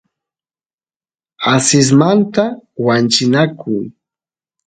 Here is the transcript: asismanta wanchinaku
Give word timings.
asismanta 1.53 2.43
wanchinaku 2.85 3.71